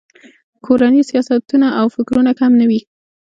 کورني 0.65 1.01
سیاستونه 1.09 1.67
او 1.79 1.85
فکرونه 1.95 2.31
کم 2.39 2.51
نه 2.59 2.65
وي. 2.69 2.79